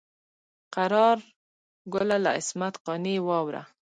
قرار 0.75 1.17
ګله 1.93 2.17
له 2.23 2.29
عصمت 2.39 2.73
قانع 2.85 3.11
یې 3.17 3.21
واوره. 3.27 3.63